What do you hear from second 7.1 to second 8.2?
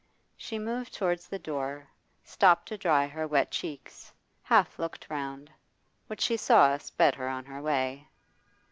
her on her way.